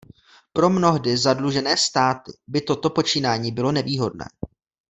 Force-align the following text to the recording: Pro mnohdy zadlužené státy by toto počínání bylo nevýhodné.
Pro 0.53 0.69
mnohdy 0.69 1.17
zadlužené 1.17 1.77
státy 1.77 2.31
by 2.47 2.61
toto 2.61 2.89
počínání 2.89 3.51
bylo 3.51 3.71
nevýhodné. 3.71 4.25